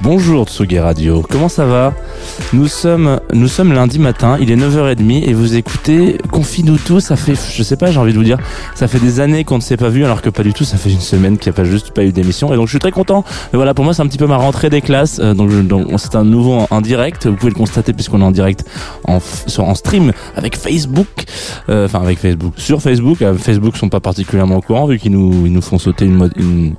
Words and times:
Bonjour. 0.00 0.46
Tsugi 0.48 0.78
Radio, 0.78 1.22
comment 1.28 1.48
ça 1.48 1.64
va? 1.64 1.92
Nous 2.54 2.66
sommes, 2.66 3.20
nous 3.34 3.46
sommes 3.48 3.72
lundi 3.74 3.98
matin, 3.98 4.38
il 4.40 4.50
est 4.50 4.56
9h30 4.56 5.22
et 5.28 5.34
vous 5.34 5.56
écoutez 5.56 6.16
Confie-nous 6.32 6.78
tout, 6.78 6.98
ça 6.98 7.14
fait, 7.14 7.34
je 7.54 7.62
sais 7.62 7.76
pas, 7.76 7.90
j'ai 7.90 7.98
envie 7.98 8.12
de 8.12 8.18
vous 8.18 8.24
dire, 8.24 8.38
ça 8.74 8.88
fait 8.88 8.98
des 8.98 9.20
années 9.20 9.44
qu'on 9.44 9.56
ne 9.56 9.62
s'est 9.62 9.76
pas 9.76 9.90
vu 9.90 10.04
alors 10.04 10.22
que 10.22 10.30
pas 10.30 10.42
du 10.42 10.54
tout, 10.54 10.64
ça 10.64 10.78
fait 10.78 10.90
une 10.90 11.00
semaine 11.00 11.36
qu'il 11.36 11.50
n'y 11.52 11.54
a 11.54 11.56
pas 11.62 11.64
juste 11.68 11.90
pas 11.90 12.04
eu 12.04 12.12
d'émission 12.12 12.50
et 12.52 12.56
donc 12.56 12.66
je 12.66 12.70
suis 12.70 12.78
très 12.78 12.90
content. 12.90 13.22
Et 13.52 13.56
voilà, 13.56 13.74
pour 13.74 13.84
moi 13.84 13.92
c'est 13.92 14.00
un 14.02 14.06
petit 14.06 14.16
peu 14.18 14.26
ma 14.26 14.36
rentrée 14.38 14.70
des 14.70 14.80
classes, 14.80 15.18
euh, 15.22 15.34
donc, 15.34 15.50
donc 15.66 15.88
c'est 15.98 16.16
un 16.16 16.24
nouveau 16.24 16.54
en, 16.54 16.66
en 16.70 16.80
direct, 16.80 17.26
vous 17.26 17.36
pouvez 17.36 17.50
le 17.52 17.56
constater 17.58 17.92
puisqu'on 17.92 18.20
est 18.22 18.24
en 18.24 18.30
direct 18.30 18.64
en, 19.04 19.18
sur, 19.46 19.64
en 19.64 19.74
stream 19.74 20.12
avec 20.36 20.56
Facebook, 20.56 21.06
Euh, 21.68 21.84
enfin 21.84 22.00
avec 22.00 22.18
Facebook, 22.18 22.54
sur 22.56 22.80
Facebook, 22.80 23.20
Euh, 23.20 23.34
Facebook 23.34 23.76
sont 23.76 23.90
pas 23.90 24.00
particulièrement 24.00 24.56
au 24.56 24.60
courant 24.62 24.86
vu 24.86 24.98
qu'ils 24.98 25.12
nous, 25.12 25.44
ils 25.46 25.52
nous 25.52 25.60
font 25.62 25.78
sauter 25.78 26.06
une, 26.06 26.14
mode- 26.14 26.32
une, 26.36 26.74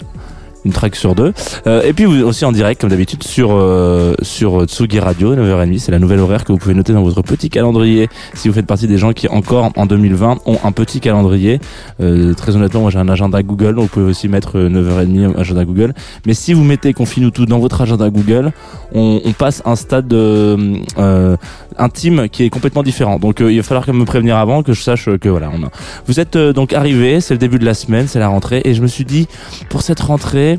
une 0.65 0.73
track 0.73 0.95
sur 0.95 1.15
deux. 1.15 1.33
Euh, 1.67 1.81
et 1.83 1.93
puis 1.93 2.05
vous 2.05 2.23
aussi 2.23 2.45
en 2.45 2.51
direct 2.51 2.81
comme 2.81 2.89
d'habitude 2.89 3.23
sur 3.23 3.51
euh, 3.53 4.13
sur 4.21 4.65
Tsugi 4.65 4.99
Radio 4.99 5.35
9h30, 5.35 5.79
c'est 5.79 5.91
la 5.91 5.99
nouvelle 5.99 6.19
horaire 6.19 6.43
que 6.43 6.51
vous 6.51 6.57
pouvez 6.57 6.73
noter 6.73 6.93
dans 6.93 7.03
votre 7.03 7.21
petit 7.21 7.49
calendrier 7.49 8.09
si 8.33 8.47
vous 8.47 8.53
faites 8.53 8.65
partie 8.65 8.87
des 8.87 8.97
gens 8.97 9.13
qui 9.13 9.27
encore 9.27 9.71
en 9.75 9.85
2020 9.85 10.39
ont 10.45 10.57
un 10.63 10.71
petit 10.71 10.99
calendrier. 10.99 11.59
Euh, 12.01 12.33
très 12.33 12.55
honnêtement, 12.55 12.81
moi 12.81 12.91
j'ai 12.91 12.99
un 12.99 13.09
agenda 13.09 13.41
Google, 13.43 13.75
donc 13.75 13.85
vous 13.85 13.89
pouvez 13.89 14.05
aussi 14.05 14.27
mettre 14.27 14.57
euh, 14.57 14.69
9h30 14.69 15.37
agenda 15.37 15.65
Google. 15.65 15.93
Mais 16.25 16.33
si 16.33 16.53
vous 16.53 16.63
mettez 16.63 16.93
Confine 16.93 17.31
tout 17.31 17.45
dans 17.45 17.59
votre 17.59 17.81
agenda 17.81 18.09
Google, 18.09 18.51
on, 18.93 19.21
on 19.23 19.31
passe 19.31 19.61
un 19.65 19.75
stade 19.75 20.11
euh, 20.13 20.77
euh, 20.97 21.37
intime 21.79 22.29
qui 22.29 22.43
est 22.43 22.49
complètement 22.49 22.83
différent. 22.83 23.19
Donc 23.19 23.41
euh, 23.41 23.51
il 23.51 23.57
va 23.57 23.63
falloir 23.63 23.87
même 23.87 23.97
me 23.97 24.05
prévenir 24.05 24.37
avant 24.37 24.63
que 24.63 24.73
je 24.73 24.81
sache 24.81 25.07
euh, 25.07 25.17
que 25.17 25.29
voilà, 25.29 25.49
on 25.53 25.63
a... 25.63 25.69
vous 26.05 26.19
êtes 26.19 26.35
euh, 26.35 26.53
donc 26.53 26.73
arrivé, 26.73 27.21
c'est 27.21 27.33
le 27.33 27.37
début 27.37 27.59
de 27.59 27.65
la 27.65 27.73
semaine, 27.73 28.07
c'est 28.07 28.19
la 28.19 28.27
rentrée 28.27 28.61
et 28.65 28.73
je 28.73 28.81
me 28.81 28.87
suis 28.87 29.05
dit 29.05 29.27
pour 29.69 29.81
cette 29.81 29.99
rentrée 29.99 30.58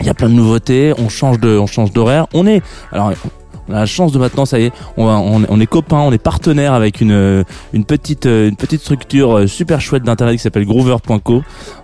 il 0.00 0.06
y 0.06 0.10
a 0.10 0.14
plein 0.14 0.28
de 0.28 0.34
nouveautés, 0.34 0.94
on 0.98 1.08
change 1.08 1.40
de, 1.40 1.58
on 1.58 1.66
change 1.66 1.92
d'horaire. 1.92 2.26
On 2.32 2.46
est, 2.46 2.62
alors, 2.92 3.12
on 3.70 3.74
a 3.74 3.80
la 3.80 3.86
chance 3.86 4.12
de 4.12 4.18
maintenant, 4.18 4.46
ça 4.46 4.58
y 4.58 4.64
est, 4.64 4.72
on, 4.96 5.60
est 5.60 5.66
copains, 5.66 6.00
on 6.00 6.10
est 6.10 6.18
partenaires 6.18 6.72
avec 6.72 7.00
une, 7.00 7.44
une 7.72 7.84
petite, 7.84 8.24
une 8.24 8.56
petite 8.56 8.80
structure 8.80 9.38
euh, 9.38 9.46
super 9.46 9.80
chouette 9.80 10.02
d'internet 10.02 10.36
qui 10.36 10.42
s'appelle 10.42 10.64
Groover.co. 10.64 11.34
Euh, 11.36 11.42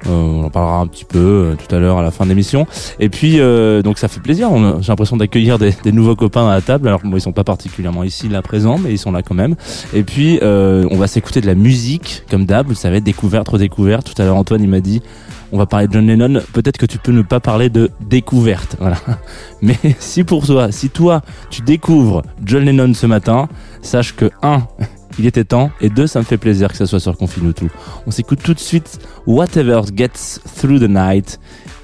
on 0.09 0.45
en 0.45 0.51
parlera 0.51 0.79
un 0.79 0.87
petit 0.89 1.05
peu 1.05 1.19
euh, 1.19 1.55
tout 1.55 1.73
à 1.73 1.79
l'heure 1.79 1.99
à 1.99 2.03
la 2.03 2.11
fin 2.11 2.25
de 2.25 2.31
l'émission. 2.31 2.67
Et 2.99 3.09
puis, 3.09 3.39
donc 3.85 3.99
ça 3.99 4.09
fait 4.09 4.21
plaisir. 4.21 4.51
J'ai 4.81 4.89
l'impression 4.89 5.17
d'accueillir 5.17 5.59
des, 5.59 5.75
nouveaux 5.93 6.17
copains 6.17 6.49
à 6.49 6.55
la 6.55 6.61
table. 6.61 6.89
Alors 6.89 7.01
bon, 7.05 7.17
ils 7.17 7.21
sont 7.21 7.33
pas 7.33 7.45
particulièrement 7.45 8.03
ici 8.03 8.29
là 8.29 8.43
présents, 8.43 8.79
mais 8.79 8.91
ils 8.91 8.99
sont 8.99 9.13
là 9.13 9.23
quand 9.23 9.35
même. 9.35 9.55
Et 9.95 10.03
puis, 10.03 10.39
on 10.43 10.97
va 10.97 11.07
s'écouter 11.07 11.41
de 11.41 11.47
la 11.47 11.55
musique 11.55 12.25
comme 12.31 12.47
d'hab. 12.47 12.67
Vous 12.67 12.75
savez, 12.75 13.01
découverte, 13.01 13.49
redécouverte. 13.49 14.13
Tout 14.13 14.21
à 14.21 14.25
l'heure, 14.25 14.37
Antoine, 14.37 14.63
il 14.63 14.69
m'a 14.69 14.81
dit 14.81 15.03
on 15.53 15.59
va 15.59 15.67
parler 15.67 15.89
de 15.89 15.93
John 15.93 16.07
Lennon. 16.07 16.41
Peut-être 16.53 16.79
que 16.79 16.87
tu 16.87 16.99
peux 16.99 17.13
ne 17.13 17.23
pas 17.23 17.41
parler 17.41 17.71
de 17.71 17.91
découverte. 18.01 18.77
Voilà. 18.79 18.99
Mais 19.63 19.79
si 19.99 20.25
pour 20.25 20.47
toi, 20.47 20.73
si 20.73 20.91
toi, 20.91 21.23
tu 21.51 21.63
découvres 21.63 22.23
John 22.45 22.65
Lennon 22.65 22.95
ce 22.95 23.07
matin, 23.07 23.49
sache 23.83 24.15
que 24.15 24.31
un, 24.43 24.67
il 25.19 25.27
était 25.27 25.45
temps, 25.45 25.71
et 25.81 25.89
deux, 25.89 26.07
ça 26.07 26.19
me 26.19 26.25
fait 26.25 26.39
plaisir 26.39 26.71
que 26.71 26.77
ça 26.77 26.87
soit 26.87 27.01
sur 27.01 27.17
Confine 27.17 27.53
tout. 27.53 27.71
On 28.07 28.11
s'écoute 28.11 28.41
tout 28.43 28.55
de 28.55 28.61
suite 28.61 28.99
Whatever 29.27 29.83
Gets 29.95 30.41
Through 30.59 30.81
the 30.81 30.89
Night, 30.89 31.41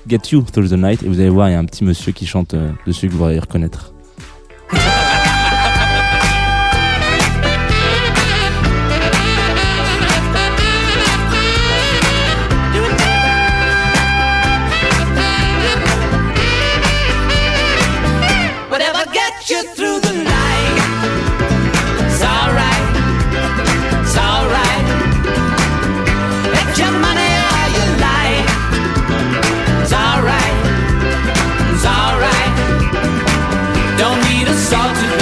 Get 0.09 0.21
You 0.33 0.43
Through 0.43 0.69
the 0.69 0.79
Night, 0.79 1.03
et 1.03 1.09
vous 1.09 1.21
allez 1.21 1.31
voir, 1.31 1.49
il 1.49 1.53
y 1.53 1.57
a 1.57 1.59
un 1.59 1.65
petit 1.65 1.85
monsieur 1.85 2.13
qui 2.13 2.27
chante 2.27 2.55
euh, 2.55 2.71
dessus 2.87 3.09
que 3.09 3.15
vous 3.15 3.25
allez 3.25 3.39
reconnaître. 3.39 3.92
started 34.73 35.22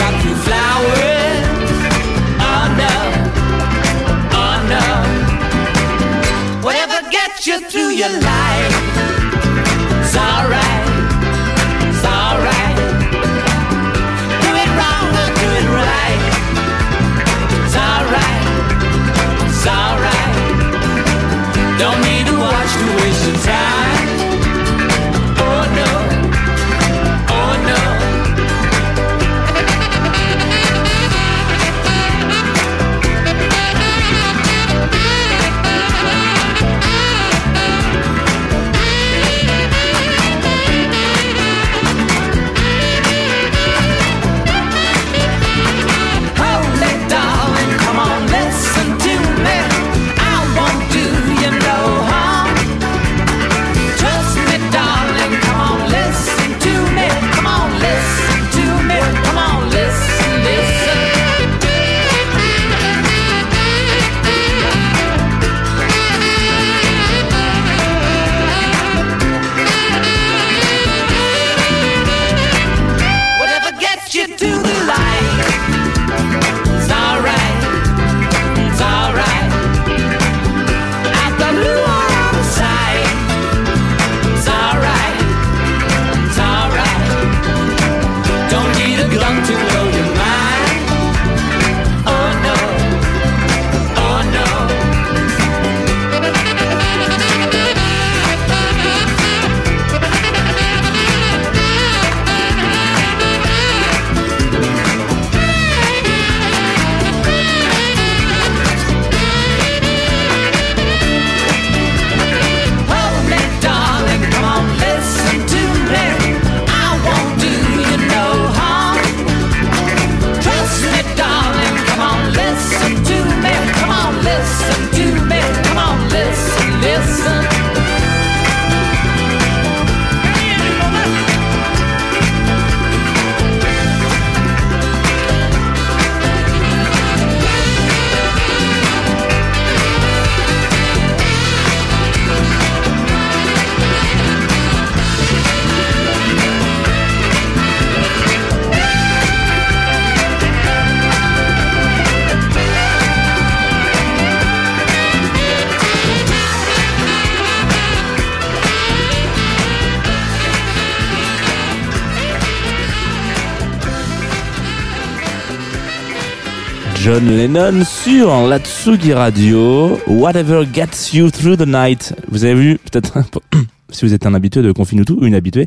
John 167.10 167.26
Lennon 167.26 167.84
sur 167.84 168.46
la 168.46 168.60
Tsugi 168.60 169.12
Radio. 169.12 169.98
Whatever 170.06 170.64
gets 170.64 171.12
you 171.12 171.28
through 171.28 171.56
the 171.56 171.66
night. 171.66 172.14
Vous 172.28 172.44
avez 172.44 172.54
vu, 172.54 172.78
peut-être, 172.78 173.18
si 173.92 174.04
vous 174.04 174.14
êtes 174.14 174.26
un 174.26 174.34
habitué 174.34 174.62
de 174.62 174.72
Confinutu 174.72 175.12
ou 175.14 175.24
une 175.24 175.34
habituée, 175.34 175.66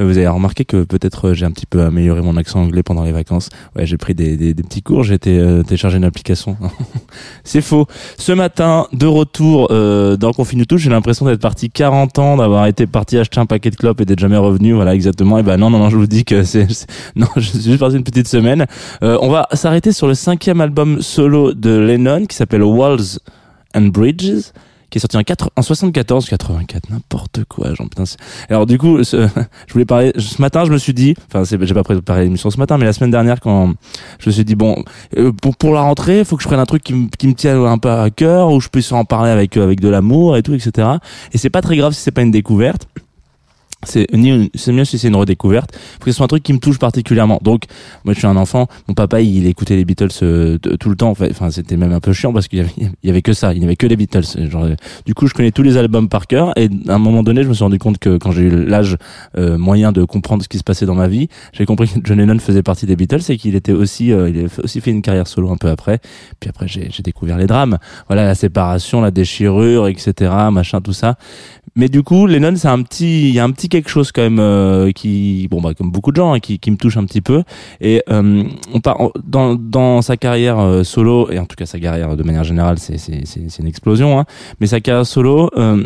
euh, 0.00 0.04
vous 0.04 0.16
avez 0.18 0.28
remarqué 0.28 0.64
que 0.64 0.84
peut-être 0.84 1.28
euh, 1.28 1.34
j'ai 1.34 1.44
un 1.46 1.50
petit 1.50 1.66
peu 1.66 1.82
amélioré 1.82 2.20
mon 2.22 2.36
accent 2.36 2.60
anglais 2.62 2.82
pendant 2.82 3.04
les 3.04 3.12
vacances. 3.12 3.48
Ouais, 3.76 3.86
j'ai 3.86 3.96
pris 3.96 4.14
des, 4.14 4.36
des, 4.36 4.54
des 4.54 4.62
petits 4.62 4.82
cours, 4.82 5.04
j'ai 5.04 5.14
été 5.14 5.38
euh, 5.38 5.62
téléchargé 5.62 5.96
une 5.98 6.04
application. 6.04 6.56
C'est 7.44 7.60
faux. 7.60 7.86
Ce 8.18 8.32
matin, 8.32 8.86
de 8.92 9.06
retour 9.06 9.68
euh, 9.70 10.16
dans 10.16 10.32
Confinutu, 10.32 10.78
j'ai 10.78 10.90
l'impression 10.90 11.26
d'être 11.26 11.40
parti 11.40 11.70
40 11.70 12.18
ans, 12.18 12.36
d'avoir 12.36 12.66
été 12.66 12.86
parti 12.86 13.18
acheter 13.18 13.40
un 13.40 13.46
paquet 13.46 13.70
de 13.70 13.76
clopes 13.76 14.00
et 14.00 14.04
d'être 14.04 14.18
jamais 14.20 14.36
revenu. 14.36 14.72
Voilà, 14.72 14.94
exactement. 14.94 15.38
Et 15.38 15.42
ben 15.42 15.56
non, 15.56 15.70
non, 15.70 15.78
non, 15.78 15.90
je 15.90 15.96
vous 15.96 16.06
dis 16.06 16.24
que 16.24 16.42
c'est- 16.44 16.86
non, 17.16 17.26
je 17.36 17.40
suis 17.42 17.60
juste 17.62 17.78
parti 17.80 17.96
une 17.96 18.04
petite 18.04 18.28
semaine. 18.28 18.66
Euh, 19.02 19.18
on 19.20 19.28
va 19.30 19.46
s'arrêter 19.52 19.92
sur 19.92 20.06
le 20.06 20.14
cinquième 20.14 20.60
album 20.60 21.02
solo 21.02 21.52
de 21.54 21.70
Lennon 21.78 22.26
qui 22.26 22.36
s'appelle 22.36 22.62
Walls 22.62 23.18
and 23.74 23.86
Bridges 23.88 24.52
qui 24.94 24.98
est 24.98 25.00
sorti 25.00 25.16
en, 25.16 25.24
4, 25.24 25.50
en 25.56 25.62
74, 25.62 26.28
84, 26.28 26.88
n'importe 26.88 27.42
quoi, 27.48 27.74
genre 27.74 27.88
putain. 27.88 28.04
Alors 28.48 28.64
du 28.64 28.78
coup, 28.78 28.98
je 29.02 29.26
voulais 29.72 29.84
parler, 29.84 30.12
ce 30.16 30.40
matin 30.40 30.64
je 30.64 30.70
me 30.70 30.78
suis 30.78 30.94
dit, 30.94 31.16
enfin 31.26 31.42
j'ai 31.42 31.74
pas 31.74 31.82
préparé 31.82 32.22
l'émission 32.22 32.48
ce 32.48 32.58
matin, 32.58 32.78
mais 32.78 32.84
la 32.84 32.92
semaine 32.92 33.10
dernière 33.10 33.40
quand 33.40 33.72
je 34.20 34.28
me 34.28 34.32
suis 34.32 34.44
dit 34.44 34.54
bon, 34.54 34.84
euh, 35.18 35.32
pour, 35.32 35.56
pour 35.56 35.74
la 35.74 35.80
rentrée, 35.80 36.24
faut 36.24 36.36
que 36.36 36.44
je 36.44 36.46
prenne 36.46 36.60
un 36.60 36.64
truc 36.64 36.84
qui, 36.84 36.94
me- 36.94 37.34
tienne 37.34 37.56
un 37.56 37.78
peu 37.78 37.90
à 37.90 38.08
cœur, 38.10 38.52
où 38.52 38.60
je 38.60 38.68
puisse 38.68 38.92
en 38.92 39.04
parler 39.04 39.32
avec, 39.32 39.56
avec 39.56 39.80
de 39.80 39.88
l'amour 39.88 40.36
et 40.36 40.44
tout, 40.44 40.54
etc. 40.54 40.86
Et 41.32 41.38
c'est 41.38 41.50
pas 41.50 41.60
très 41.60 41.76
grave 41.76 41.92
si 41.92 42.00
c'est 42.00 42.12
pas 42.12 42.22
une 42.22 42.30
découverte. 42.30 42.86
C'est 43.86 44.06
mieux 44.16 44.84
si 44.84 44.98
c'est 44.98 45.08
une 45.08 45.16
redécouverte. 45.16 45.76
Faut 45.98 46.04
que 46.04 46.10
ce 46.10 46.16
soit 46.16 46.24
un 46.24 46.28
truc 46.28 46.42
qui 46.42 46.52
me 46.52 46.58
touche 46.58 46.78
particulièrement. 46.78 47.38
Donc, 47.42 47.64
moi, 48.04 48.14
je 48.14 48.18
suis 48.18 48.26
un 48.26 48.36
enfant. 48.36 48.66
Mon 48.88 48.94
papa, 48.94 49.20
il 49.20 49.46
écoutait 49.46 49.76
les 49.76 49.84
Beatles 49.84 50.08
euh, 50.22 50.58
tout 50.58 50.88
le 50.88 50.96
temps. 50.96 51.10
Enfin, 51.10 51.50
c'était 51.50 51.76
même 51.76 51.92
un 51.92 52.00
peu 52.00 52.12
chiant 52.12 52.32
parce 52.32 52.48
qu'il 52.48 52.58
y 52.58 52.62
avait, 52.62 52.72
il 52.78 53.06
y 53.06 53.10
avait 53.10 53.22
que 53.22 53.32
ça. 53.32 53.52
Il 53.52 53.58
n'y 53.60 53.64
avait 53.64 53.76
que 53.76 53.86
les 53.86 53.96
Beatles. 53.96 54.48
Genre, 54.50 54.68
du 55.06 55.14
coup, 55.14 55.26
je 55.26 55.34
connais 55.34 55.50
tous 55.52 55.62
les 55.62 55.76
albums 55.76 56.08
par 56.08 56.26
cœur. 56.26 56.52
Et 56.56 56.68
à 56.88 56.94
un 56.94 56.98
moment 56.98 57.22
donné, 57.22 57.42
je 57.42 57.48
me 57.48 57.54
suis 57.54 57.64
rendu 57.64 57.78
compte 57.78 57.98
que 57.98 58.16
quand 58.16 58.32
j'ai 58.32 58.42
eu 58.42 58.64
l'âge 58.66 58.96
euh, 59.36 59.58
moyen 59.58 59.92
de 59.92 60.04
comprendre 60.04 60.42
ce 60.42 60.48
qui 60.48 60.58
se 60.58 60.64
passait 60.64 60.86
dans 60.86 60.94
ma 60.94 61.08
vie, 61.08 61.28
j'ai 61.52 61.64
compris 61.66 61.88
que 61.88 61.98
John 62.04 62.18
Lennon 62.18 62.38
faisait 62.38 62.62
partie 62.62 62.86
des 62.86 62.96
Beatles 62.96 63.20
et 63.28 63.36
qu'il 63.36 63.54
était 63.54 63.72
aussi, 63.72 64.12
euh, 64.12 64.28
il 64.30 64.44
a 64.44 64.48
fait- 64.48 64.62
aussi 64.62 64.80
fait 64.80 64.90
une 64.90 65.02
carrière 65.02 65.26
solo 65.26 65.50
un 65.50 65.56
peu 65.56 65.68
après. 65.68 66.00
Puis 66.40 66.48
après, 66.50 66.66
j'ai 66.68 66.90
découvert 67.02 67.36
les 67.38 67.46
drames. 67.46 67.78
Voilà, 68.08 68.24
la 68.24 68.34
séparation, 68.34 69.00
la 69.00 69.10
déchirure, 69.10 69.88
etc., 69.88 70.30
machin, 70.50 70.80
tout 70.80 70.92
ça. 70.92 71.16
Mais 71.76 71.88
du 71.88 72.02
coup, 72.02 72.26
Lennon, 72.26 72.54
c'est 72.56 72.68
un 72.68 72.82
petit, 72.82 73.28
il 73.28 73.34
y 73.34 73.40
a 73.40 73.44
un 73.44 73.50
petit 73.50 73.68
quelque 73.68 73.88
chose 73.90 74.12
quand 74.12 74.22
même 74.22 74.38
euh, 74.38 74.92
qui, 74.92 75.48
bon 75.50 75.60
bah 75.60 75.74
comme 75.74 75.90
beaucoup 75.90 76.12
de 76.12 76.16
gens, 76.16 76.32
hein, 76.32 76.40
qui, 76.40 76.58
qui 76.58 76.70
me 76.70 76.76
touche 76.76 76.96
un 76.96 77.04
petit 77.04 77.20
peu. 77.20 77.42
Et 77.80 78.02
euh, 78.10 78.44
on 78.72 78.80
part 78.80 78.98
dans 79.24 79.54
dans 79.56 80.00
sa 80.02 80.16
carrière 80.16 80.58
euh, 80.60 80.84
solo 80.84 81.30
et 81.32 81.38
en 81.38 81.46
tout 81.46 81.56
cas 81.56 81.66
sa 81.66 81.80
carrière 81.80 82.16
de 82.16 82.22
manière 82.22 82.44
générale, 82.44 82.78
c'est 82.78 82.98
c'est 82.98 83.26
c'est 83.26 83.50
c'est 83.50 83.62
une 83.62 83.68
explosion. 83.68 84.18
Hein, 84.20 84.24
mais 84.60 84.66
sa 84.68 84.80
carrière 84.80 85.06
solo. 85.06 85.50
euh, 85.56 85.84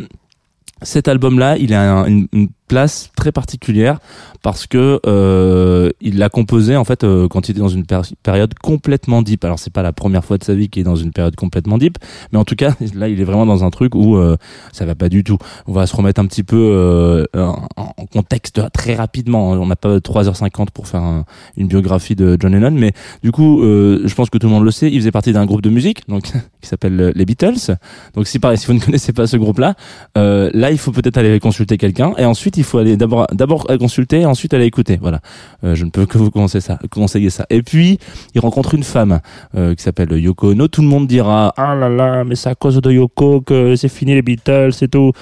cet 0.83 1.09
album-là, 1.09 1.57
il 1.59 1.75
a 1.75 1.93
un- 2.01 2.07
une, 2.07 2.29
place 2.69 3.09
très 3.17 3.33
particulière 3.33 3.99
parce 4.43 4.67
que 4.67 5.01
euh, 5.07 5.89
il 6.03 6.19
l'a 6.19 6.29
composé 6.29 6.77
en 6.77 6.85
fait 6.85 7.03
euh, 7.03 7.27
quand 7.27 7.49
il 7.49 7.53
était 7.53 7.61
dans 7.61 7.69
une 7.69 7.85
péri- 7.87 8.13
période 8.23 8.53
complètement 8.63 9.23
deep. 9.23 9.43
Alors 9.47 9.59
c'est 9.59 9.73
pas 9.73 9.81
la 9.83 9.95
première 9.95 10.23
fois 10.23 10.37
de 10.37 10.45
sa 10.45 10.55
vie 10.55 10.69
qu'il 10.69 10.83
est 10.83 10.85
dans 10.85 10.95
une 10.95 11.13
période 11.13 11.35
complètement 11.35 11.79
deep, 11.79 11.97
mais 12.31 12.39
en 12.39 12.45
tout 12.45 12.57
cas 12.57 12.75
là 12.95 13.09
il 13.09 13.23
est 13.23 13.25
vraiment 13.25 13.47
dans 13.47 13.65
un 13.65 13.71
truc 13.71 13.95
où 13.95 14.17
euh, 14.19 14.37
ça 14.71 14.85
va 14.85 14.95
pas 14.95 15.09
du 15.09 15.25
tout. 15.25 15.39
On 15.67 15.73
va 15.73 15.87
se 15.87 15.97
remettre 15.97 16.21
un 16.21 16.27
petit 16.27 16.43
peu 16.43 16.59
euh, 16.59 17.25
en, 17.35 17.69
en 17.97 18.05
contexte 18.05 18.61
très 18.75 18.95
rapidement. 18.95 19.53
On 19.53 19.65
n'a 19.67 19.77
pas 19.77 19.97
3h50 19.97 20.67
pour 20.75 20.89
faire 20.89 21.01
un- 21.01 21.25
une 21.57 21.69
biographie 21.69 22.17
de 22.17 22.37
John 22.39 22.53
Lennon, 22.53 22.73
mais 22.73 22.93
du 23.23 23.33
coup 23.33 23.63
euh, 23.63 24.03
je 24.05 24.15
pense 24.15 24.29
que 24.29 24.37
tout 24.37 24.47
le 24.47 24.53
monde 24.53 24.65
le 24.65 24.71
sait. 24.73 24.91
Il 24.93 24.99
faisait 24.99 25.11
partie 25.11 25.33
d'un 25.33 25.47
groupe 25.47 25.63
de 25.63 25.71
musique 25.71 26.07
donc 26.07 26.25
qui 26.61 26.69
s'appelle 26.69 27.13
les 27.17 27.25
Beatles. 27.25 27.77
Donc 28.15 28.27
si 28.27 28.39
pareil, 28.39 28.59
si 28.59 28.67
vous 28.67 28.75
ne 28.75 28.81
connaissez 28.81 29.15
pas 29.15 29.27
ce 29.27 29.39
groupe-là, 29.39 29.75
euh, 30.19 30.51
il 30.71 30.79
faut 30.79 30.93
peut-être 30.93 31.17
aller 31.19 31.39
consulter 31.41 31.77
quelqu'un 31.79 32.13
et 32.19 32.25
ensuite 32.25 32.57
il 32.57 32.65
faut 32.65 32.79
aller 32.79 32.97
d'abord 32.97 33.27
d'abord 33.33 33.67
consulter 33.79 34.21
et 34.21 34.27
ensuite 34.27 34.55
aller 34.55 34.67
écouter. 34.67 34.99
Voilà, 35.01 35.21
Euh, 35.65 35.75
je 35.75 35.85
ne 35.85 35.91
peux 35.91 36.07
que 36.07 36.19
vous 36.19 36.31
conseiller 36.31 36.61
ça, 36.61 36.79
conseiller 36.91 37.31
ça. 37.31 37.47
Et 37.51 37.63
puis 37.63 37.99
il 38.35 38.41
rencontre 38.41 38.75
une 38.75 38.83
femme 38.85 39.21
euh, 39.57 39.75
qui 39.75 39.83
s'appelle 39.83 40.13
Yoko 40.13 40.53
Ono. 40.53 40.69
Tout 40.69 40.83
le 40.83 40.89
monde 40.89 41.07
dira 41.07 41.53
ah 41.57 41.75
là 41.75 41.89
là, 41.89 42.25
mais 42.25 42.35
c'est 42.35 42.49
à 42.51 42.55
cause 42.55 42.77
de 42.81 42.91
Yoko 42.93 43.41
que 43.41 43.77
c'est 43.77 43.89
fini 43.89 44.15
les 44.15 44.23
Beatles 44.23 44.71
et 44.81 44.89
tout. 44.89 45.13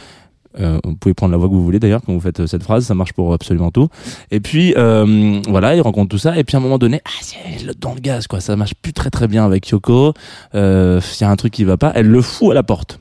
Euh, 0.58 0.78
vous 0.84 0.94
pouvez 0.94 1.12
prendre 1.12 1.32
la 1.32 1.37
voix 1.38 1.48
que 1.48 1.52
vous 1.52 1.62
voulez 1.62 1.78
d'ailleurs 1.78 2.00
quand 2.04 2.14
vous 2.14 2.20
faites 2.20 2.46
cette 2.46 2.62
phrase, 2.62 2.87
ça 2.87 2.94
marche 2.94 3.12
pour 3.12 3.34
absolument 3.34 3.70
tout. 3.70 3.88
Et 4.31 4.40
puis 4.40 4.72
voilà, 4.75 5.75
il 5.76 5.81
rencontre 5.82 6.08
tout 6.08 6.19
ça 6.19 6.38
et 6.38 6.44
puis 6.44 6.56
à 6.56 6.60
un 6.60 6.62
moment 6.62 6.78
donné, 6.78 7.00
ah 7.04 7.10
c'est 7.20 7.64
le- 7.66 7.75
dans 7.75 7.93
le 7.94 8.00
gaz 8.00 8.26
quoi, 8.26 8.40
ça 8.40 8.56
marche 8.56 8.75
plus 8.81 8.93
très 8.94 9.10
très 9.10 9.28
bien 9.28 9.44
avec 9.44 9.69
Yoko. 9.69 10.14
Il 10.54 10.58
y 11.20 11.25
a 11.25 11.31
un 11.31 11.37
truc 11.37 11.52
qui 11.52 11.64
va 11.64 11.76
pas, 11.76 11.93
elle 11.94 12.06
le 12.08 12.22
fout 12.22 12.52
à 12.52 12.54
la 12.54 12.62
porte. 12.62 13.00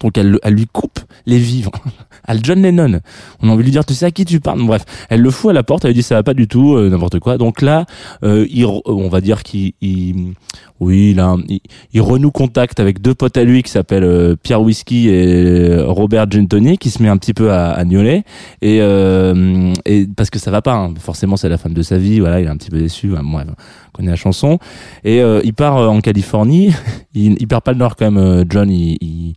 Donc 0.00 0.16
elle, 0.18 0.30
le- 0.32 0.40
elle 0.42 0.54
lui 0.54 0.66
coupe 0.66 1.00
les 1.26 1.38
vivres. 1.38 1.72
À 2.26 2.34
John 2.40 2.62
Lennon. 2.62 3.00
On 3.40 3.48
a 3.48 3.52
envie 3.52 3.62
de 3.62 3.64
lui 3.64 3.70
dire, 3.72 3.84
tu 3.84 3.94
sais 3.94 4.04
à 4.06 4.10
qui 4.12 4.24
tu 4.24 4.38
parles. 4.38 4.64
Bref, 4.64 4.84
elle 5.08 5.20
le 5.20 5.30
fout 5.30 5.50
à 5.50 5.52
la 5.52 5.62
porte. 5.64 5.84
Elle 5.84 5.92
lui 5.92 5.94
dit, 5.96 6.02
ça 6.02 6.14
va 6.16 6.22
pas 6.22 6.34
du 6.34 6.46
tout, 6.46 6.74
euh, 6.76 6.88
n'importe 6.88 7.18
quoi. 7.18 7.38
Donc 7.38 7.60
là, 7.60 7.86
euh, 8.22 8.46
il, 8.50 8.64
on 8.66 9.08
va 9.08 9.20
dire 9.20 9.42
qu'il, 9.42 9.72
il- 9.80 10.34
oui, 10.78 11.14
là, 11.14 11.36
il, 11.48 11.60
il 11.92 12.00
renoue 12.02 12.30
contact 12.30 12.78
avec 12.78 13.00
deux 13.00 13.14
potes 13.14 13.36
à 13.36 13.42
lui 13.42 13.62
qui 13.64 13.70
s'appellent 13.70 14.04
euh, 14.04 14.36
Pierre 14.40 14.60
Whisky 14.62 15.08
et 15.08 15.76
Robert 15.80 16.30
Gentoni, 16.30 16.78
qui 16.78 16.90
se 16.90 17.02
met 17.02 17.08
un 17.08 17.16
petit 17.16 17.34
peu 17.34 17.50
à, 17.50 17.70
à. 17.72 17.82
Et, 17.84 18.20
euh, 18.62 19.72
et 19.86 20.06
parce 20.14 20.30
que 20.30 20.38
ça 20.38 20.50
va 20.52 20.62
pas. 20.62 20.74
hein. 20.74 20.94
Forcément, 21.00 21.36
c'est 21.36 21.48
la 21.48 21.58
femme 21.58 21.74
de 21.74 21.82
sa 21.82 21.98
vie. 21.98 22.20
Voilà, 22.20 22.40
il 22.40 22.46
est 22.46 22.50
un 22.50 22.56
petit 22.58 22.70
peu 22.70 22.78
déçu. 22.78 23.10
Ouais, 23.10 23.18
on 23.22 23.44
connaît 23.92 24.10
la 24.10 24.16
chanson. 24.16 24.58
Et 25.04 25.20
euh, 25.20 25.40
il 25.42 25.54
part 25.54 25.78
euh, 25.78 25.88
en 25.88 26.00
Californie. 26.00 26.72
il, 27.14 27.36
il 27.40 27.48
perd 27.48 27.62
pas 27.64 27.72
le 27.72 27.78
nord 27.78 27.96
quand 27.96 28.10
même. 28.10 28.44
John, 28.48 28.70
il, 28.70 28.98
il 29.00 29.34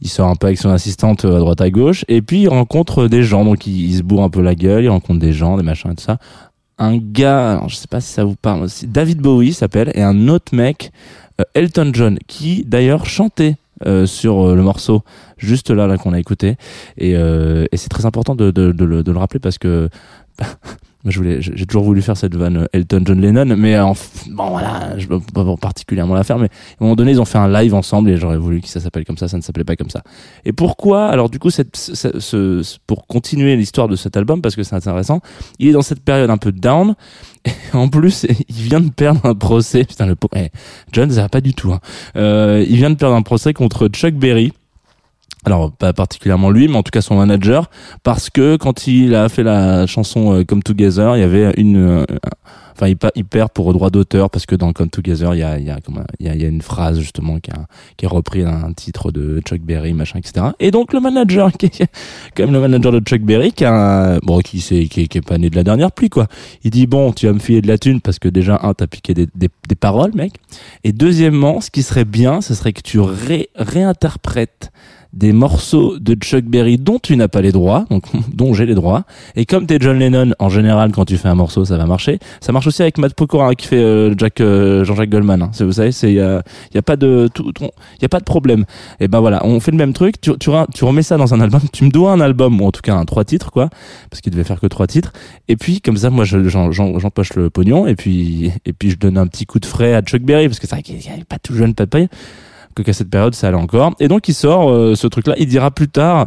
il 0.00 0.08
sort 0.08 0.28
un 0.28 0.34
peu 0.34 0.48
avec 0.48 0.58
son 0.58 0.70
assistante 0.70 1.24
euh, 1.24 1.36
à 1.36 1.38
droite 1.38 1.60
à 1.60 1.70
gauche. 1.70 2.04
Et 2.08 2.22
puis 2.22 2.42
il 2.42 2.48
rencontre 2.48 3.08
des 3.08 3.22
gens. 3.22 3.44
Donc 3.44 3.66
il, 3.66 3.96
se 3.96 4.02
bourre 4.02 4.24
un 4.24 4.30
peu 4.30 4.42
la 4.42 4.54
gueule. 4.54 4.84
Il 4.84 4.90
rencontre 4.90 5.20
des 5.20 5.32
gens 5.32 5.56
des 5.56 5.62
machins 5.62 5.90
et 5.90 5.94
tout 5.94 6.04
ça. 6.04 6.18
Un 6.78 6.96
gars 6.96 7.52
alors 7.52 7.68
je 7.68 7.76
sais 7.76 7.86
pas 7.86 8.00
si 8.00 8.12
ça 8.12 8.24
vous 8.24 8.34
parle 8.34 8.68
c'est 8.68 8.90
David 8.90 9.20
Bowie 9.20 9.52
s'appelle 9.52 9.92
et 9.94 10.02
un 10.02 10.26
autre 10.26 10.52
mec 10.56 10.90
euh, 11.40 11.44
Elton 11.54 11.92
John 11.94 12.18
qui 12.26 12.64
d'ailleurs 12.66 13.06
chantait 13.06 13.54
euh, 13.86 14.06
sur 14.06 14.40
euh, 14.40 14.54
le 14.54 14.62
morceau 14.62 15.02
juste 15.36 15.68
là 15.70 15.88
là 15.88 15.98
qu'on 15.98 16.12
a 16.12 16.18
écouté. 16.20 16.56
Et, 16.96 17.16
euh, 17.16 17.66
et 17.72 17.76
c'est 17.76 17.88
très 17.88 18.06
important 18.06 18.36
de, 18.36 18.52
de, 18.52 18.70
de, 18.70 18.84
le, 18.84 19.02
de 19.02 19.10
le 19.10 19.18
rappeler 19.18 19.40
parce 19.40 19.58
que 19.58 19.88
je 21.06 21.40
j'ai 21.40 21.66
toujours 21.66 21.84
voulu 21.84 22.00
faire 22.02 22.16
cette 22.16 22.34
vanne 22.34 22.56
euh, 22.58 22.66
Elton 22.72 23.02
John 23.04 23.20
Lennon, 23.20 23.54
mais 23.56 23.78
en 23.78 23.92
bon 24.30 24.50
voilà, 24.50 24.98
je 24.98 25.06
peux 25.06 25.20
pas 25.20 25.44
particulièrement 25.60 26.14
la 26.14 26.24
faire, 26.24 26.38
mais 26.38 26.46
à 26.46 26.48
un 26.80 26.84
moment 26.84 26.96
donné 26.96 27.10
ils 27.12 27.20
ont 27.20 27.24
fait 27.24 27.38
un 27.38 27.48
live 27.52 27.74
ensemble 27.74 28.10
et 28.10 28.16
j'aurais 28.16 28.38
voulu 28.38 28.60
que 28.60 28.68
ça 28.68 28.80
s'appelle 28.80 29.04
comme 29.04 29.18
ça, 29.18 29.28
ça 29.28 29.36
ne 29.36 29.42
s'appelait 29.42 29.64
pas 29.64 29.76
comme 29.76 29.90
ça. 29.90 30.02
Et 30.44 30.52
pourquoi 30.52 31.06
Alors 31.06 31.28
du 31.30 31.38
coup, 31.38 31.50
cette, 31.50 31.76
ce, 31.76 32.18
ce- 32.20 32.76
pour 32.86 33.06
continuer 33.06 33.56
l'histoire 33.56 33.88
de 33.88 33.96
cet 33.96 34.16
album, 34.16 34.40
parce 34.42 34.56
que 34.56 34.62
c'est 34.62 34.74
intéressant, 34.76 35.20
il 35.58 35.68
est 35.68 35.72
dans 35.72 35.82
cette 35.82 36.00
période 36.00 36.30
un 36.30 36.38
peu 36.38 36.52
down. 36.52 36.94
Et 37.46 37.76
en 37.76 37.88
plus, 37.88 38.26
il 38.48 38.54
vient 38.54 38.80
de 38.80 38.88
perdre 38.88 39.20
un 39.24 39.34
procès. 39.34 39.84
Putain, 39.84 40.06
le 40.06 40.14
pauvre- 40.16 40.32
eh, 40.36 40.48
John, 40.92 41.10
ça 41.10 41.20
va 41.22 41.28
pas 41.28 41.42
du 41.42 41.52
tout. 41.52 41.72
Hein. 41.72 41.80
Euh, 42.16 42.64
il 42.66 42.76
vient 42.76 42.88
de 42.88 42.94
perdre 42.94 43.14
un 43.14 43.20
procès 43.22 43.52
contre 43.52 43.88
Chuck 43.88 44.14
Berry. 44.14 44.52
Alors 45.44 45.72
pas 45.72 45.92
particulièrement 45.92 46.50
lui, 46.50 46.68
mais 46.68 46.76
en 46.76 46.82
tout 46.82 46.90
cas 46.90 47.02
son 47.02 47.16
manager, 47.16 47.68
parce 48.02 48.30
que 48.30 48.56
quand 48.56 48.86
il 48.86 49.14
a 49.14 49.28
fait 49.28 49.42
la 49.42 49.86
chanson 49.86 50.34
euh, 50.34 50.44
Come 50.44 50.62
Together, 50.62 51.16
il 51.16 51.20
y 51.20 51.22
avait 51.22 51.52
une, 51.58 51.76
euh, 51.76 52.04
enfin 52.72 52.88
il, 53.14 53.24
perd 53.24 53.50
pour 53.50 53.72
droit 53.72 53.90
d'auteur 53.90 54.30
parce 54.30 54.46
que 54.46 54.56
dans 54.56 54.72
Come 54.72 54.88
Together, 54.88 55.34
il 55.34 55.40
y 55.40 55.42
a, 55.42 55.58
il 55.58 55.66
y 55.66 55.70
a, 55.70 55.78
il 56.18 56.26
y 56.26 56.44
a, 56.44 56.48
une 56.48 56.62
phrase 56.62 56.98
justement 56.98 57.38
qui, 57.40 57.50
a, 57.50 57.66
qui 57.96 58.06
est 58.06 58.08
repris 58.08 58.42
d'un 58.42 58.72
titre 58.72 59.12
de 59.12 59.40
Chuck 59.40 59.60
Berry, 59.60 59.92
machin, 59.92 60.18
etc. 60.18 60.46
Et 60.60 60.70
donc 60.70 60.92
le 60.92 61.00
manager, 61.00 61.52
qui 61.58 61.66
est 61.66 61.88
même 62.38 62.52
le 62.52 62.60
manager 62.60 62.92
de 62.92 63.00
Chuck 63.00 63.20
Berry, 63.20 63.52
qui 63.52 63.64
a, 63.64 64.14
un- 64.14 64.18
bon, 64.18 64.38
qui 64.40 64.60
qui 64.88 65.00
est 65.02 65.26
pas 65.26 65.36
né 65.36 65.50
de 65.50 65.56
la 65.56 65.62
dernière 65.64 65.92
pluie 65.92 66.08
quoi. 66.10 66.26
Il 66.62 66.70
dit 66.70 66.86
bon, 66.86 67.12
tu 67.12 67.26
vas 67.26 67.32
me 67.32 67.38
filer 67.38 67.60
de 67.60 67.68
la 67.68 67.78
thune 67.78 68.00
parce 68.00 68.18
que 68.18 68.28
déjà 68.28 68.60
un, 68.62 68.72
t'as 68.74 68.86
piqué 68.86 69.14
des, 69.14 69.26
des, 69.34 69.48
des 69.68 69.74
paroles, 69.74 70.12
mec. 70.14 70.32
Et 70.84 70.92
deuxièmement, 70.92 71.60
ce 71.60 71.70
qui 71.70 71.82
serait 71.82 72.04
bien, 72.06 72.40
ce 72.40 72.54
serait 72.54 72.72
que 72.72 72.82
tu 72.82 72.98
ré, 72.98 73.50
réinterprètes 73.56 74.72
des 75.14 75.32
morceaux 75.32 75.98
de 75.98 76.14
Chuck 76.14 76.44
Berry 76.44 76.76
dont 76.76 76.98
tu 77.00 77.16
n'as 77.16 77.28
pas 77.28 77.40
les 77.40 77.52
droits, 77.52 77.84
donc 77.90 78.04
dont 78.34 78.52
j'ai 78.52 78.66
les 78.66 78.74
droits. 78.74 79.04
Et 79.36 79.46
comme 79.46 79.66
t'es 79.66 79.78
John 79.80 79.98
Lennon, 79.98 80.32
en 80.38 80.48
général, 80.48 80.90
quand 80.92 81.04
tu 81.04 81.16
fais 81.16 81.28
un 81.28 81.34
morceau, 81.34 81.64
ça 81.64 81.76
va 81.76 81.86
marcher. 81.86 82.18
Ça 82.40 82.52
marche 82.52 82.66
aussi 82.66 82.82
avec 82.82 82.98
Matt 82.98 83.14
Pokora 83.14 83.54
qui 83.54 83.68
fait 83.68 83.76
euh, 83.82 84.14
Jack 84.18 84.40
euh, 84.40 84.84
Jean-Jacques 84.84 85.10
Goldman. 85.10 85.42
Hein. 85.42 85.50
Vous 85.60 85.72
savez, 85.72 85.92
c'est 85.92 86.10
il 86.10 86.16
y 86.16 86.20
a, 86.20 86.42
y 86.74 86.78
a 86.78 86.82
pas 86.82 86.96
de 86.96 87.28
tout, 87.32 87.50
y 88.02 88.04
a 88.04 88.08
pas 88.08 88.18
de 88.18 88.24
problème. 88.24 88.64
Et 89.00 89.08
ben 89.08 89.20
voilà, 89.20 89.44
on 89.46 89.60
fait 89.60 89.70
le 89.70 89.76
même 89.78 89.92
truc. 89.92 90.20
Tu, 90.20 90.32
tu, 90.38 90.50
tu 90.74 90.84
remets 90.84 91.02
ça 91.02 91.16
dans 91.16 91.32
un 91.32 91.40
album. 91.40 91.60
Tu 91.72 91.84
me 91.84 91.90
dois 91.90 92.12
un 92.12 92.20
album 92.20 92.60
ou 92.60 92.66
en 92.66 92.72
tout 92.72 92.82
cas 92.82 92.94
un 92.94 93.04
trois 93.04 93.24
titres 93.24 93.50
quoi, 93.50 93.70
parce 94.10 94.20
qu'il 94.20 94.32
devait 94.32 94.44
faire 94.44 94.60
que 94.60 94.66
trois 94.66 94.86
titres. 94.86 95.12
Et 95.48 95.56
puis 95.56 95.80
comme 95.80 95.96
ça, 95.96 96.10
moi, 96.10 96.24
je- 96.24 96.48
j'empoche 96.48 97.34
le 97.34 97.50
pognon 97.50 97.86
et 97.86 97.94
puis 97.94 98.50
et 98.66 98.72
puis 98.72 98.90
je 98.90 98.96
donne 98.96 99.16
un 99.18 99.26
petit 99.26 99.46
coup 99.46 99.60
de 99.60 99.66
frais 99.66 99.94
à 99.94 100.02
Chuck 100.02 100.22
Berry 100.22 100.48
parce 100.48 100.58
que 100.58 100.66
c'est 100.66 100.74
vrai 100.74 100.82
qu'il 100.82 100.96
n'est 100.96 101.24
pas 101.28 101.38
tout 101.38 101.54
jeune, 101.54 101.74
pas 101.74 101.84
de 101.84 101.90
paille 101.90 102.08
que 102.74 102.82
qu'à 102.82 102.92
cette 102.92 103.10
période 103.10 103.34
ça 103.34 103.48
allait 103.48 103.56
encore. 103.56 103.94
Et 104.00 104.08
donc 104.08 104.28
il 104.28 104.34
sort 104.34 104.70
euh, 104.70 104.94
ce 104.94 105.06
truc-là, 105.06 105.34
il 105.38 105.46
dira 105.46 105.70
plus 105.70 105.88
tard, 105.88 106.26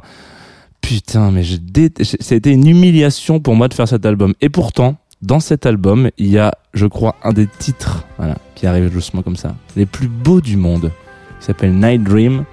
putain, 0.81 1.31
mais 1.31 1.43
a 1.43 2.35
été 2.35 2.51
une 2.51 2.67
humiliation 2.67 3.39
pour 3.39 3.55
moi 3.55 3.67
de 3.67 3.73
faire 3.73 3.87
cet 3.87 4.05
album. 4.05 4.33
Et 4.41 4.49
pourtant, 4.49 4.97
dans 5.21 5.39
cet 5.39 5.65
album, 5.65 6.09
il 6.17 6.27
y 6.27 6.37
a, 6.37 6.53
je 6.73 6.85
crois, 6.85 7.15
un 7.23 7.33
des 7.33 7.47
titres 7.47 8.05
voilà, 8.17 8.35
qui 8.55 8.67
arrive 8.67 8.91
doucement 8.91 9.21
comme 9.23 9.35
ça, 9.35 9.55
les 9.75 9.85
plus 9.85 10.07
beaux 10.07 10.41
du 10.41 10.57
monde, 10.57 10.91
qui 11.39 11.45
s'appelle 11.45 11.73
Night 11.73 12.03
Dream. 12.03 12.45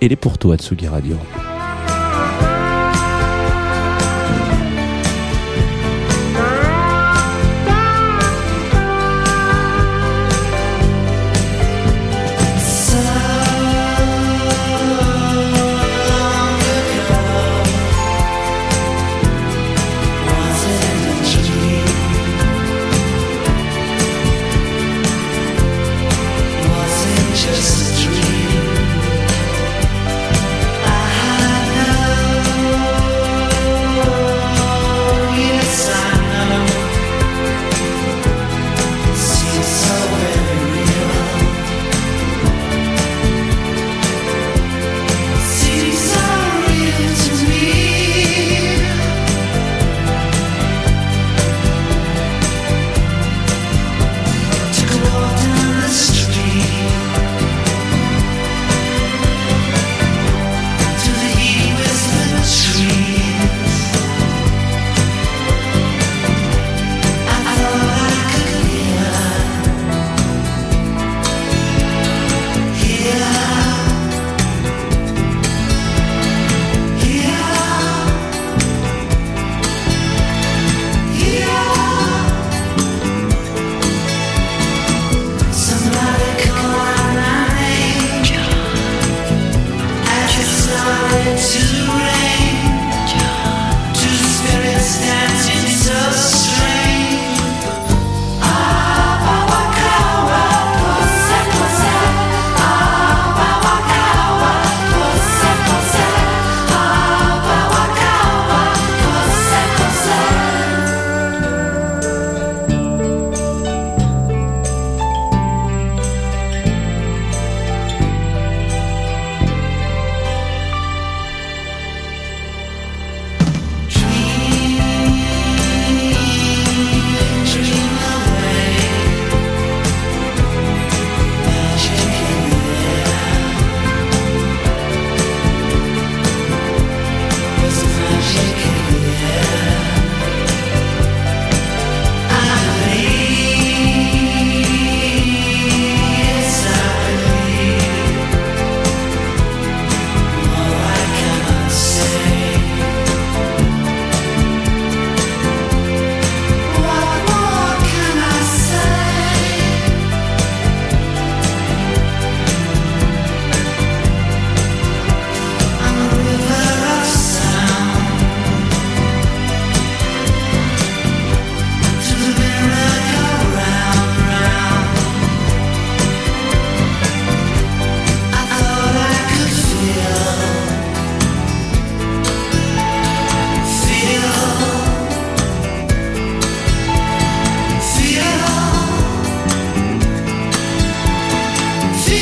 Et 0.00 0.06
il 0.06 0.12
est 0.12 0.16
pour 0.16 0.38
toi, 0.38 0.56
Tsugi 0.56 0.88
Radio. 0.88 1.16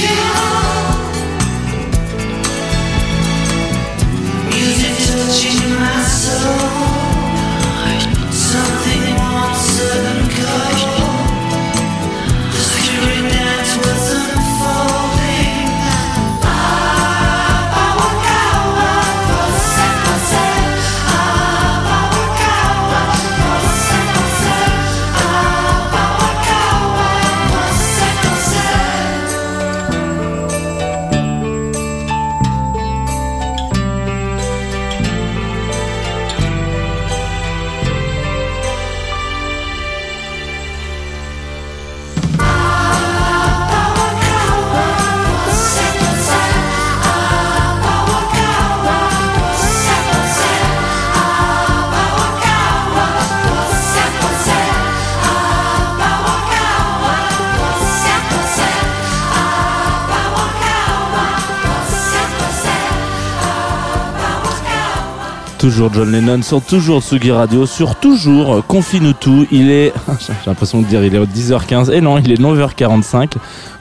you. 0.04 0.33
Toujours 65.64 65.90
John 65.94 66.12
Lennon 66.12 66.42
sur 66.42 66.60
toujours 66.60 67.00
Tsugi 67.00 67.30
Radio, 67.30 67.64
sur 67.64 67.94
toujours 67.94 68.56
euh, 68.56 68.60
Confine-nous 68.60 69.14
tout. 69.14 69.46
Il 69.50 69.70
est, 69.70 69.94
j'ai 70.20 70.34
l'impression 70.46 70.82
de 70.82 70.86
dire, 70.86 71.02
il 71.02 71.14
est 71.14 71.18
10h15. 71.18 71.90
Et 71.90 72.02
non, 72.02 72.18
il 72.18 72.30
est 72.30 72.38
9h45. 72.38 73.32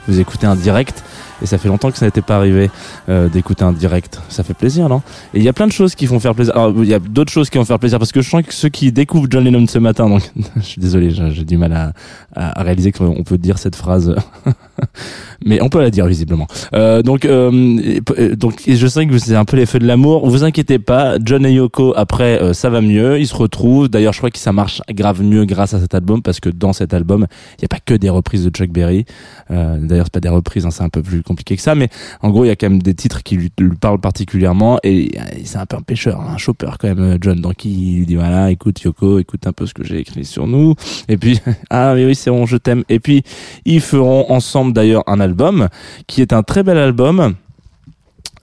Vous 0.08 0.18
écoutez 0.18 0.46
un 0.46 0.56
direct. 0.56 1.04
Et 1.42 1.46
ça 1.46 1.58
fait 1.58 1.68
longtemps 1.68 1.90
que 1.90 1.98
ça 1.98 2.06
n'était 2.06 2.22
pas 2.22 2.36
arrivé 2.36 2.70
euh, 3.10 3.28
d'écouter 3.28 3.64
un 3.64 3.72
direct. 3.72 4.22
Ça 4.30 4.42
fait 4.44 4.54
plaisir, 4.54 4.88
non? 4.88 5.02
Et 5.34 5.40
il 5.40 5.42
y 5.42 5.48
a 5.48 5.52
plein 5.52 5.66
de 5.66 5.72
choses 5.72 5.94
qui 5.94 6.06
font 6.06 6.18
faire 6.20 6.34
plaisir. 6.34 6.56
Alors, 6.56 6.72
il 6.78 6.88
y 6.88 6.94
a 6.94 6.98
d'autres 6.98 7.32
choses 7.32 7.50
qui 7.50 7.58
vont 7.58 7.66
faire 7.66 7.78
plaisir 7.78 7.98
parce 7.98 8.12
que 8.12 8.22
je 8.22 8.30
sens 8.30 8.42
que 8.44 8.54
ceux 8.54 8.70
qui 8.70 8.90
découvrent 8.90 9.26
John 9.28 9.44
Lennon 9.44 9.66
ce 9.66 9.78
matin, 9.78 10.08
donc 10.08 10.22
je 10.56 10.62
suis 10.62 10.80
désolé, 10.80 11.10
j'ai 11.10 11.44
du 11.44 11.58
mal 11.58 11.74
à- 11.74 11.92
à 12.34 12.62
réaliser 12.62 12.92
qu'on 12.92 13.24
peut 13.24 13.36
dire 13.36 13.58
cette 13.58 13.76
phrase 13.76 14.16
mais 15.44 15.62
on 15.62 15.68
peut 15.68 15.80
la 15.80 15.90
dire 15.90 16.06
visiblement. 16.06 16.46
Euh, 16.74 17.02
donc, 17.02 17.24
euh, 17.24 18.00
euh, 18.18 18.36
donc, 18.36 18.62
je 18.66 18.86
sais 18.86 19.06
que 19.06 19.18
c'est 19.18 19.36
un 19.36 19.44
peu 19.44 19.56
les 19.56 19.66
feux 19.66 19.78
de 19.78 19.86
l'amour. 19.86 20.28
Vous 20.28 20.44
inquiétez 20.44 20.78
pas, 20.78 21.16
John 21.22 21.44
et 21.46 21.52
Yoko 21.52 21.94
après 21.96 22.40
euh, 22.40 22.52
ça 22.52 22.70
va 22.70 22.80
mieux, 22.80 23.18
ils 23.18 23.26
se 23.26 23.34
retrouvent. 23.34 23.88
D'ailleurs, 23.88 24.12
je 24.12 24.18
crois 24.18 24.30
que 24.30 24.38
ça 24.38 24.52
marche 24.52 24.82
grave 24.90 25.22
mieux 25.22 25.44
grâce 25.44 25.74
à 25.74 25.80
cet 25.80 25.94
album 25.94 26.22
parce 26.22 26.40
que 26.40 26.48
dans 26.48 26.72
cet 26.72 26.94
album, 26.94 27.26
il 27.58 27.62
n'y 27.62 27.66
a 27.66 27.68
pas 27.68 27.80
que 27.84 27.94
des 27.94 28.08
reprises 28.08 28.44
de 28.44 28.50
Chuck 28.50 28.70
Berry. 28.70 29.04
Euh, 29.50 29.78
D'ailleurs, 29.80 30.06
c'est 30.06 30.14
pas 30.14 30.20
des 30.20 30.28
reprises, 30.28 30.66
hein, 30.66 30.70
c'est 30.70 30.82
un 30.82 30.88
peu 30.88 31.02
plus 31.02 31.22
compliqué 31.22 31.56
que 31.56 31.62
ça, 31.62 31.74
mais 31.74 31.88
en 32.22 32.30
gros, 32.30 32.44
il 32.44 32.48
y 32.48 32.50
a 32.50 32.56
quand 32.56 32.70
même 32.70 32.82
des 32.82 32.94
titres 32.94 33.22
qui 33.22 33.36
lui, 33.36 33.52
lui 33.58 33.76
parlent 33.76 34.00
particulièrement 34.00 34.78
et 34.82 35.10
euh, 35.18 35.22
c'est 35.44 35.58
un 35.58 35.66
peu 35.66 35.76
un 35.76 35.82
pêcheur, 35.82 36.20
un 36.20 36.38
chopper 36.38 36.70
quand 36.78 36.94
même, 36.94 37.18
John. 37.20 37.40
Donc, 37.40 37.64
il 37.64 38.06
dit 38.06 38.14
voilà, 38.14 38.50
écoute 38.50 38.80
Yoko, 38.82 39.18
écoute 39.18 39.46
un 39.46 39.52
peu 39.52 39.66
ce 39.66 39.74
que 39.74 39.84
j'ai 39.84 39.98
écrit 39.98 40.24
sur 40.24 40.46
nous. 40.46 40.74
Et 41.08 41.16
puis, 41.16 41.40
ah 41.70 41.94
mais 41.94 42.06
oui, 42.06 42.14
c'est 42.14 42.30
bon, 42.30 42.46
je 42.46 42.56
t'aime. 42.56 42.84
Et 42.88 43.00
puis, 43.00 43.22
ils 43.64 43.80
feront 43.80 44.30
ensemble 44.30 44.63
d'ailleurs 44.72 45.04
un 45.06 45.20
album 45.20 45.68
qui 46.06 46.22
est 46.22 46.32
un 46.32 46.42
très 46.42 46.62
bel 46.62 46.78
album. 46.78 47.34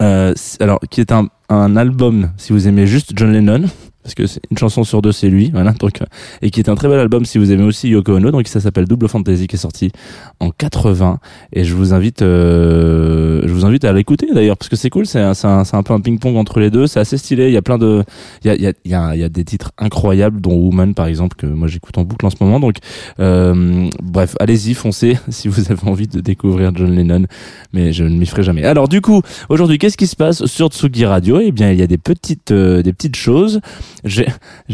Euh, 0.01 0.33
alors, 0.59 0.79
qui 0.89 0.99
est 0.99 1.11
un, 1.11 1.27
un 1.49 1.75
album, 1.75 2.31
si 2.37 2.53
vous 2.53 2.67
aimez 2.67 2.87
juste 2.87 3.11
John 3.15 3.31
Lennon, 3.31 3.65
parce 4.03 4.15
que 4.15 4.25
c'est 4.27 4.41
une 4.49 4.57
chanson 4.57 4.83
sur 4.83 5.01
deux, 5.01 5.11
c'est 5.11 5.29
lui, 5.29 5.51
voilà. 5.51 5.71
Donc, 5.71 6.01
euh, 6.01 6.05
et 6.41 6.49
qui 6.49 6.59
est 6.59 6.69
un 6.69 6.75
très 6.75 6.87
bel 6.87 6.99
album 6.99 7.25
si 7.25 7.37
vous 7.37 7.51
aimez 7.51 7.63
aussi 7.63 7.89
Yoko 7.89 8.15
Ono. 8.15 8.31
Donc, 8.31 8.47
ça 8.47 8.59
s'appelle 8.59 8.85
Double 8.85 9.07
Fantasy, 9.07 9.47
qui 9.47 9.55
est 9.55 9.59
sorti 9.59 9.91
en 10.39 10.49
80. 10.49 11.19
Et 11.53 11.63
je 11.63 11.75
vous 11.75 11.93
invite, 11.93 12.21
euh, 12.21 13.41
je 13.45 13.53
vous 13.53 13.65
invite 13.65 13.85
à 13.85 13.93
l'écouter 13.93 14.27
d'ailleurs, 14.33 14.57
parce 14.57 14.69
que 14.69 14.75
c'est 14.75 14.89
cool. 14.89 15.05
C'est 15.05 15.19
un, 15.19 15.33
c'est 15.33 15.47
un, 15.47 15.63
c'est 15.63 15.75
un 15.75 15.83
peu 15.83 15.93
un 15.93 15.99
ping-pong 15.99 16.35
entre 16.35 16.59
les 16.59 16.69
deux. 16.69 16.87
C'est 16.87 16.99
assez 16.99 17.17
stylé. 17.17 17.47
Il 17.47 17.53
y 17.53 17.57
a 17.57 17.61
plein 17.61 17.77
de, 17.77 18.03
il 18.43 18.47
y 18.47 18.49
a, 18.49 18.55
il 18.55 18.61
y 18.61 18.67
a, 18.67 18.73
il 18.85 18.91
y 18.91 18.95
a, 18.95 19.15
il 19.15 19.21
y 19.21 19.23
a 19.23 19.29
des 19.29 19.43
titres 19.43 19.71
incroyables, 19.77 20.41
dont 20.41 20.55
Woman 20.55 20.93
par 20.93 21.05
exemple, 21.05 21.35
que 21.37 21.45
moi 21.45 21.67
j'écoute 21.67 21.97
en 21.97 22.03
boucle 22.03 22.25
en 22.25 22.29
ce 22.29 22.37
moment. 22.39 22.59
Donc, 22.59 22.77
euh, 23.19 23.87
bref, 24.01 24.35
allez-y, 24.39 24.73
foncez 24.73 25.17
si 25.29 25.47
vous 25.47 25.71
avez 25.71 25.87
envie 25.87 26.07
de 26.07 26.21
découvrir 26.21 26.71
John 26.75 26.95
Lennon. 26.95 27.25
Mais 27.73 27.93
je 27.93 28.03
ne 28.03 28.17
m'y 28.17 28.25
ferai 28.25 28.43
jamais. 28.43 28.63
Alors, 28.63 28.87
du 28.87 29.01
coup, 29.01 29.21
aujourd'hui, 29.49 29.77
qu'est-ce 29.77 29.97
qui 29.97 30.07
se 30.07 30.15
passe 30.15 30.45
sur 30.45 30.69
Tsugi 30.69 31.05
Radio? 31.05 31.39
Eh 31.39 31.51
bien, 31.51 31.71
il 31.71 31.79
y 31.79 31.83
a 31.83 31.87
des 31.87 31.97
petites, 31.97 32.51
euh, 32.51 32.81
des 32.81 32.93
petites 32.93 33.15
choses. 33.15 33.61
J'ai, 34.03 34.25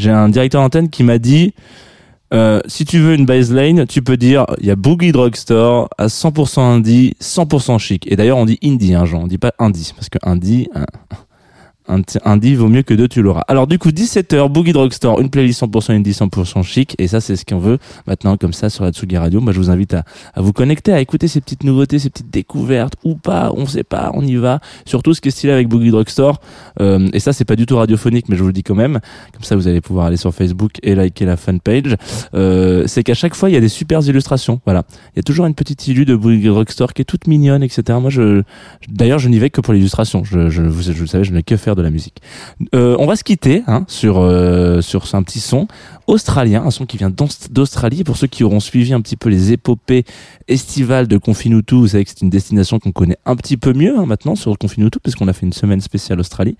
un 0.10 0.30
directeur 0.30 0.62
d'antenne 0.62 0.90
qui 0.90 1.04
m'a 1.04 1.18
dit. 1.18 1.54
Euh, 2.34 2.60
si 2.68 2.84
tu 2.84 3.00
veux 3.00 3.14
une 3.14 3.26
baseline, 3.26 3.86
tu 3.88 4.02
peux 4.02 4.18
dire 4.18 4.46
il 4.60 4.66
y 4.66 4.72
a 4.72 4.76
Boogie 4.76 5.14
Drugstore 5.14 5.90
à 5.98 6.08
100% 6.08 6.60
indie, 6.60 7.16
100% 7.22 7.80
chic. 7.80 8.06
Et 8.12 8.18
d'ailleurs, 8.18 8.38
on 8.38 8.46
dit 8.46 8.60
indie, 8.62 8.96
hein, 8.96 9.06
Jean, 9.06 9.24
on 9.24 9.28
dit 9.28 9.38
pas 9.38 9.54
indie 9.60 9.94
parce 9.96 10.10
que 10.10 10.18
indie, 10.24 10.68
un, 11.88 12.00
un, 12.00 12.38
indie 12.38 12.56
vaut 12.56 12.68
mieux 12.68 12.84
que 12.84 12.94
deux, 12.94 13.08
tu 13.08 13.22
l'auras. 13.22 13.44
Alors 13.48 13.68
du 13.68 13.80
coup, 13.80 13.90
17h, 13.90 14.50
Boogie 14.50 14.74
Drugstore, 14.74 15.20
une 15.20 15.30
playlist 15.30 15.62
100% 15.62 15.94
indie, 15.94 16.12
100% 16.12 16.64
chic. 16.64 16.96
Et 17.00 17.08
ça, 17.08 17.22
c'est 17.22 17.36
ce 17.36 17.46
qu'on 17.46 17.60
veut 17.60 17.78
maintenant, 18.06 18.38
comme 18.38 18.54
ça, 18.54 18.70
sur 18.70 18.84
la 18.84 18.92
Tsugi 18.92 19.18
Radio. 19.18 19.42
Moi, 19.42 19.54
je 19.54 19.60
vous 19.60 19.70
invite 19.70 19.94
à, 19.94 20.04
à 20.34 20.42
vous 20.42 20.54
connecter, 20.54 20.94
à 20.94 21.00
écouter 21.00 21.28
ces 21.28 21.42
petites 21.42 21.64
nouveautés, 21.64 22.00
ces 22.00 22.10
petites 22.10 22.30
découvertes, 22.30 22.96
ou 23.04 23.16
pas, 23.16 23.52
on 23.56 23.66
sait 23.66 23.84
pas, 23.84 24.12
on 24.14 24.22
y 24.22 24.36
va. 24.36 24.60
Surtout 24.86 25.14
ce 25.14 25.22
qui 25.22 25.30
est 25.30 25.32
stylé 25.32 25.54
avec 25.54 25.68
Boogie 25.68 25.92
Drugstore. 25.92 26.40
Euh, 26.80 27.08
et 27.14 27.20
ça, 27.20 27.34
c'est 27.34 27.46
pas 27.46 27.56
du 27.56 27.66
tout 27.66 27.78
radiophonique, 27.78 28.30
mais 28.30 28.36
je 28.36 28.42
vous 28.42 28.48
le 28.48 28.54
dis 28.54 28.64
quand 28.64 28.76
même. 28.76 29.00
Comme 29.34 29.44
ça, 29.44 29.56
vous 29.56 29.68
allez 29.68 29.82
pouvoir 29.82 30.08
aller 30.08 30.18
sur 30.18 30.34
Facebook 30.34 30.74
et 30.84 30.96
liker 30.96 31.26
la 31.26 31.38
fanpage. 31.38 31.96
Euh, 32.34 32.84
c'est 32.88 33.04
qu'à 33.04 33.14
chaque 33.14 33.36
fois, 33.36 33.50
il 33.50 33.54
y 33.54 33.58
a 33.58 33.62
des 33.62 33.70
super 33.70 34.02
illustrations. 34.02 34.62
Voilà. 34.66 34.84
Il 35.16 35.18
y 35.18 35.20
a 35.20 35.24
toujours 35.24 35.46
une 35.46 35.56
petite 35.56 35.88
illu 35.88 36.06
de 36.06 36.16
Boogie 36.16 36.48
Drugstore 36.48 36.94
qui 36.94 37.02
est 37.02 37.06
toute 37.06 37.28
mignonne, 37.28 37.64
etc. 37.64 37.98
Moi, 38.00 38.10
je, 38.10 38.44
d'ailleurs, 38.90 39.20
je 39.20 39.30
n'y 39.30 39.40
vais 39.40 39.50
que 39.50 39.62
pour 39.62 39.74
l'illustration. 39.74 40.24
Je, 40.24 40.50
je, 40.50 40.62
vous, 40.62 40.82
je 40.82 41.24
je 41.24 41.32
n'ai 41.32 41.44
que 41.44 41.58
faire 41.58 41.76
de 41.78 41.84
la 41.84 41.90
musique. 41.90 42.18
Euh, 42.76 42.96
on 43.00 43.06
va 43.06 43.16
se 43.16 43.24
quitter 43.24 43.64
hein, 43.68 43.86
sur 43.88 44.18
euh, 44.20 44.82
sur 44.82 45.04
un 45.14 45.24
petit 45.24 45.40
son 45.40 45.68
australien, 46.08 46.64
un 46.66 46.72
son 46.72 46.86
qui 46.86 46.98
vient 46.98 47.10
d'Aust- 47.10 47.52
d'Australie. 47.52 48.04
Pour 48.04 48.18
ceux 48.18 48.28
qui 48.28 48.44
auront 48.44 48.60
suivi 48.60 48.94
un 48.94 49.02
petit 49.02 49.16
peu 49.16 49.30
les 49.30 49.52
épopées 49.54 50.04
estivales 50.48 51.08
de 51.08 51.18
Confinutu, 51.18 51.76
vous 51.76 51.88
savez 51.90 52.04
que 52.04 52.10
c'est 52.12 52.22
une 52.22 52.30
destination 52.30 52.80
qu'on 52.80 52.92
connaît 52.92 53.18
un 53.26 53.36
petit 53.36 53.58
peu 53.58 53.74
mieux 53.74 53.98
hein, 53.98 54.06
maintenant 54.06 54.36
sur 54.36 54.58
Confinutu, 54.58 55.00
parce 55.00 55.16
qu'on 55.16 55.28
a 55.28 55.34
fait 55.34 55.46
une 55.46 55.54
semaine 55.54 55.82
spéciale 55.82 56.20
Australie. 56.20 56.58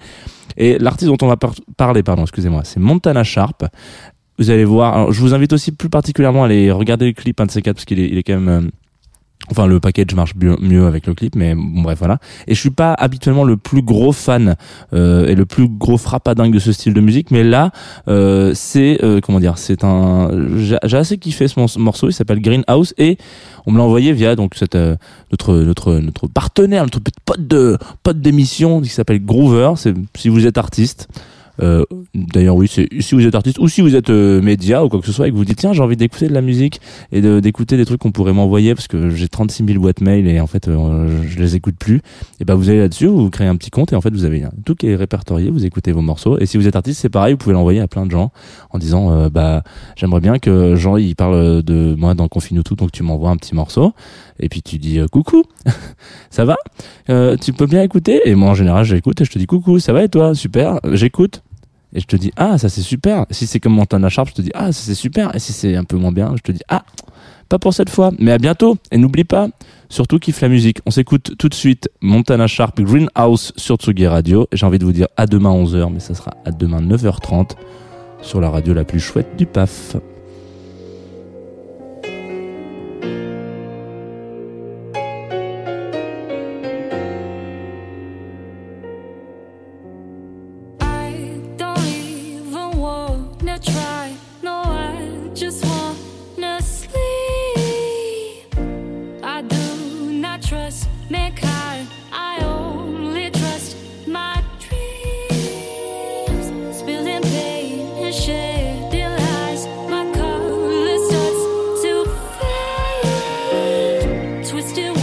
Et 0.58 0.78
l'artiste 0.80 1.10
dont 1.12 1.18
on 1.22 1.28
va 1.28 1.38
par- 1.38 1.54
parler, 1.78 2.04
pardon, 2.04 2.24
excusez-moi, 2.24 2.62
c'est 2.64 2.80
Montana 2.80 3.24
Sharp. 3.24 3.66
Vous 4.40 4.50
allez 4.52 4.66
voir. 4.66 5.12
Je 5.12 5.20
vous 5.22 5.34
invite 5.34 5.52
aussi 5.54 5.72
plus 5.72 5.90
particulièrement 5.90 6.44
à 6.44 6.46
aller 6.46 6.72
regarder 6.72 7.06
le 7.08 7.14
clip 7.14 7.40
un 7.42 7.46
de 7.48 7.52
ces 7.52 7.62
quatre 7.62 7.76
parce 7.78 7.86
qu'il 7.86 8.00
est, 8.00 8.08
il 8.08 8.18
est 8.18 8.24
quand 8.24 8.40
même. 8.40 8.50
euh, 8.50 8.70
Enfin, 9.50 9.66
le 9.66 9.80
package 9.80 10.14
marche 10.14 10.34
mieux, 10.36 10.86
avec 10.88 11.08
le 11.08 11.14
clip, 11.14 11.36
mais 11.36 11.56
bon, 11.56 11.82
bref, 11.82 12.00
voilà. 12.00 12.20
Et 12.48 12.54
je 12.54 12.60
suis 12.60 12.70
pas 12.70 12.94
habituellement 12.94 13.46
le 13.46 13.56
plus 13.56 13.82
gros 13.82 14.12
fan 14.12 14.56
euh, 14.94 15.28
et 15.28 15.36
le 15.36 15.46
plus 15.46 15.70
gros 15.70 15.98
frappadingue 15.98 16.54
de 16.54 16.60
ce 16.60 16.72
style 16.74 16.94
de 16.94 17.00
musique, 17.02 17.32
mais 17.32 17.44
là, 17.44 17.72
euh, 18.10 18.52
c'est 18.54 19.04
euh, 19.04 19.22
comment 19.22 19.40
dire, 19.40 19.58
c'est 19.58 19.84
un. 19.84 20.30
J'ai 20.58 20.98
assez 20.98 21.18
kiffé 21.18 21.48
ce 21.48 21.60
mor- 21.60 21.80
morceau. 21.80 22.10
Il 22.10 22.14
s'appelle 22.14 22.42
Greenhouse 22.42 22.94
et 22.98 23.18
on 23.66 23.72
me 23.72 23.78
l'a 23.78 23.84
envoyé 23.84 24.12
via 24.12 24.36
donc 24.36 24.56
cette 24.56 24.76
euh, 24.76 24.96
notre 25.32 25.56
notre 25.56 25.94
notre 26.00 26.28
partenaire, 26.28 26.84
notre 26.84 27.00
pote 27.26 27.48
de 27.48 27.78
pote 28.04 28.20
d'émission 28.20 28.82
qui 28.82 28.90
s'appelle 28.90 29.24
Groover. 29.24 29.74
Si 30.16 30.28
vous 30.30 30.46
êtes 30.46 30.58
artiste. 30.58 31.08
Euh, 31.62 31.84
D'ailleurs, 32.14 32.56
oui, 32.56 32.68
si 32.68 33.16
vous 33.16 33.26
êtes 33.26 33.36
artiste 33.36 33.60
ou 33.60 33.68
si 33.68 33.82
vous 33.82 33.96
êtes 33.96 34.10
euh, 34.10 34.42
média 34.42 34.84
ou 34.84 34.90
quoi 34.90 35.00
que 35.00 35.06
ce 35.06 35.12
soit 35.12 35.28
et 35.28 35.32
que 35.32 35.36
vous 35.36 35.46
dites 35.46 35.60
tiens, 35.60 35.74
j'ai 35.74 35.84
envie 35.84 35.98
d'écouter 35.98 36.28
de 36.28 36.34
la 36.34 36.42
musique 36.42 36.82
et 37.12 37.22
d'écouter 37.22 37.78
des 37.78 37.86
trucs 37.86 38.02
qu'on 38.02 38.12
pourrait 38.12 38.34
m'envoyer 38.34 38.74
parce 38.74 38.88
que 38.88 39.10
j'ai 39.10 39.28
36 39.28 39.66
000 39.66 39.80
boîtes 39.80 40.02
mail 40.02 40.28
et 40.28 40.40
en 40.40 40.48
fait 40.48 40.68
euh, 40.68 41.24
je, 41.28 41.38
les 41.38 41.56
écoute 41.56 41.76
plus. 41.78 42.02
Et 42.40 42.46
ben 42.46 42.56
vous 42.56 42.70
allez 42.70 42.80
là-dessus, 42.80 43.06
vous 43.08 43.30
créez 43.30 43.48
un 43.48 43.56
petit 43.56 43.70
compte 43.70 43.94
et 43.94 43.96
en 43.96 44.02
fait 44.02 44.12
vous 44.12 44.26
avez 44.26 44.44
tout 44.66 44.76
qui 44.76 44.88
est 44.88 44.96
répertorié, 44.96 45.52
vous 45.52 45.66
écoutez 45.66 45.92
vos 45.92 46.02
morceaux 46.02 46.40
et 46.40 46.46
si 46.46 46.58
vous 46.58 46.68
êtes 46.68 46.76
artiste, 46.76 47.02
c'est 47.02 47.10
pareil, 47.10 47.34
vous 47.34 47.38
pouvez 47.38 47.54
l'envoyer 47.54 47.82
à 47.82 47.88
plein 47.88 48.06
de 48.06 48.12
gens 48.12 48.32
en 48.72 48.80
disant 48.80 49.12
euh, 49.12 49.30
bah 49.30 49.64
j'aimerais 49.96 50.22
bien 50.22 50.40
que 50.40 50.76
Jean 50.76 50.98
il 50.98 51.16
parle 51.16 51.62
de 51.62 51.96
moi 51.96 52.16
dans 52.16 52.28
Confine 52.28 52.64
tout 52.64 52.76
donc 52.76 52.92
tu 52.92 53.04
m'envoies 53.04 53.30
un 53.30 53.38
petit 53.38 53.54
morceau 53.54 53.94
et 54.40 54.50
puis 54.50 54.62
tu 54.62 54.78
dis 54.78 55.00
euh, 55.00 55.08
coucou, 55.08 55.44
ça 56.30 56.46
va 56.46 56.58
Euh, 57.10 57.38
Tu 57.38 57.54
peux 57.54 57.68
bien 57.68 57.84
écouter 57.84 58.22
et 58.26 58.36
moi 58.36 58.50
en 58.50 58.56
général 58.56 58.86
j'écoute 58.86 59.22
et 59.22 59.26
je 59.26 59.32
te 59.32 59.40
dis 59.40 59.46
coucou, 59.46 59.80
ça 59.80 59.94
va 59.94 60.04
et 60.04 60.10
toi 60.10 60.34
Super, 60.36 60.80
j'écoute. 60.94 61.42
Et 61.94 62.00
je 62.00 62.06
te 62.06 62.16
dis 62.16 62.32
ah 62.36 62.58
ça 62.58 62.70
c'est 62.70 62.82
super. 62.82 63.26
Si 63.32 63.48
c'est 63.48 63.60
comme 63.60 63.74
Montana 63.74 64.10
Sharp, 64.10 64.30
je 64.30 64.34
te 64.36 64.42
dis 64.42 64.52
ah 64.54 64.72
ça 64.72 64.82
c'est 64.84 64.96
super. 64.96 65.36
Et 65.36 65.40
si 65.40 65.54
c'est 65.54 65.76
un 65.76 65.84
peu 65.84 65.98
moins 65.98 66.12
bien, 66.12 66.34
je 66.36 66.42
te 66.42 66.52
dis 66.52 66.64
ah 66.68 66.84
pas 67.50 67.60
pour 67.60 67.74
cette 67.74 67.90
fois, 67.90 68.12
mais 68.20 68.32
à 68.32 68.38
bientôt. 68.38 68.78
Et 68.92 68.98
n'oublie 68.98 69.24
pas, 69.24 69.48
surtout 69.90 70.20
kiffe 70.20 70.42
la 70.42 70.50
musique. 70.50 70.80
On 70.86 70.92
s'écoute 70.92 71.36
tout 71.38 71.50
de 71.50 71.54
suite 71.54 71.90
Montana 72.02 72.48
Sharp 72.48 72.82
Greenhouse 72.82 73.54
sur 73.56 73.78
Tsugi 73.78 74.08
Radio. 74.08 74.48
J'ai 74.52 74.66
envie 74.66 74.80
de 74.80 74.86
vous 74.86 74.92
dire 74.92 75.08
à 75.16 75.28
demain 75.28 75.52
11h, 75.52 75.92
mais 75.92 76.00
ça 76.00 76.14
sera 76.14 76.32
à 76.46 76.52
demain 76.52 76.82
9h30 76.82 77.52
sur 78.22 78.42
la 78.42 78.50
radio 78.50 78.74
la 78.74 78.84
plus 78.84 79.00
chouette 79.00 79.38
du 79.38 79.46
PAF. 79.46 79.96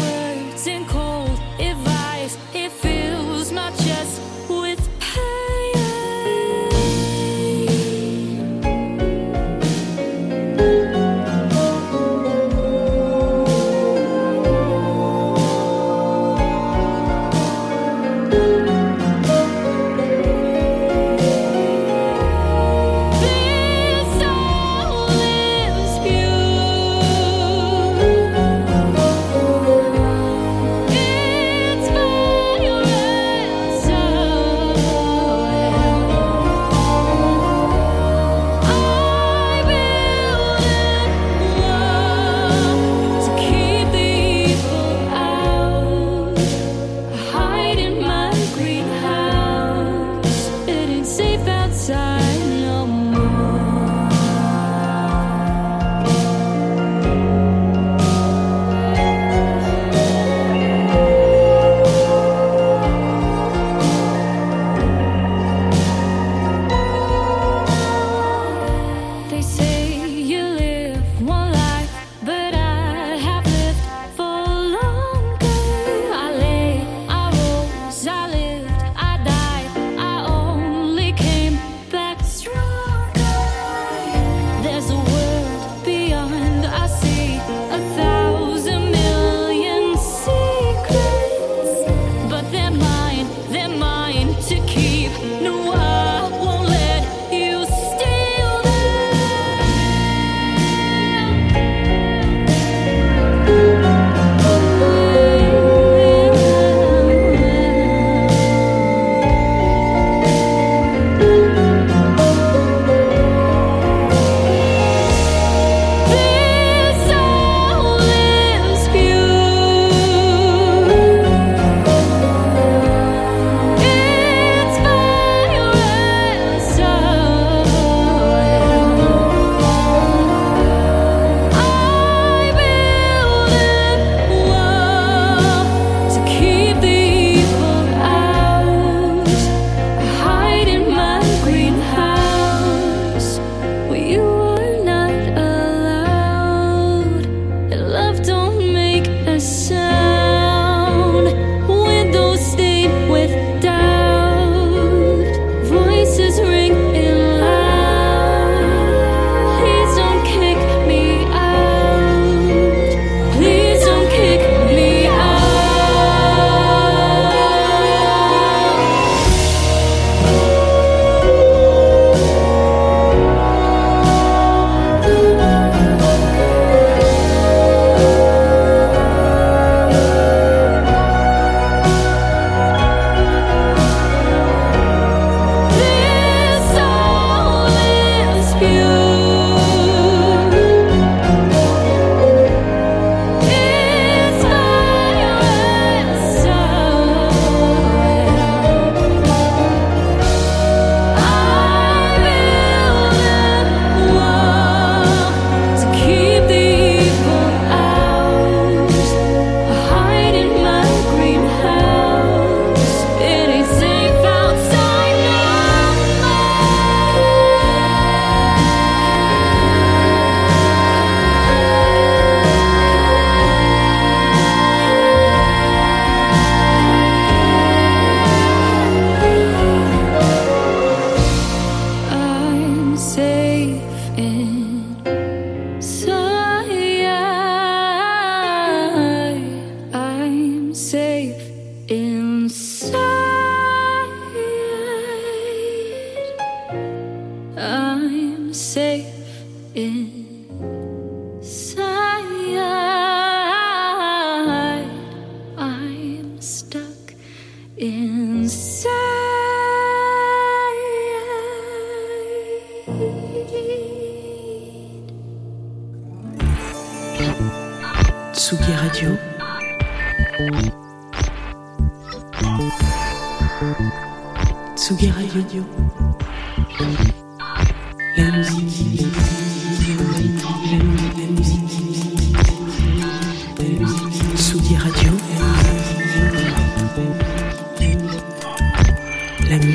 Words 0.00 0.66
and 0.66 0.86